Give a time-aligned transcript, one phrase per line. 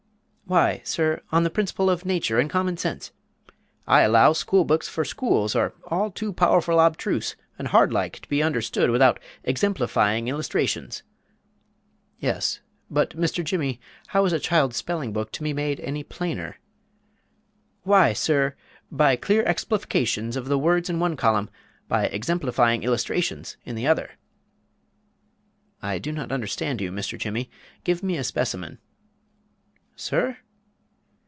[0.45, 3.13] "Why, sir, on the principles of nature and common sense.
[3.87, 8.27] I allow school books for schools are all too powerful obstruse and hard like to
[8.27, 11.03] be understood without exemplifying illustrations."
[12.19, 12.59] "Yes,
[12.89, 13.45] but Mr.
[13.45, 16.57] Jimmy, how is a child's spelling book to be made any plainer?"
[17.83, 18.57] "Why, sir,
[18.91, 21.49] by clear explifications of the words in one column,
[21.87, 24.17] by exemplifying illustrations in the other."
[25.81, 27.17] "I do not understand you, Mr.
[27.17, 27.49] Jimmy,
[27.85, 28.79] give me a specimen"
[30.01, 30.37] "Sir?"